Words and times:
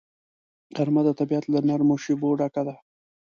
غرمه 0.75 1.01
د 1.05 1.09
طبیعت 1.19 1.45
له 1.49 1.59
نرمو 1.67 1.95
شیبو 2.03 2.29
ډکه 2.39 2.61
ده 2.67 2.75